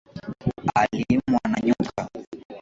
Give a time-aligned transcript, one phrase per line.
[0.81, 2.09] Aliumwa na nyoka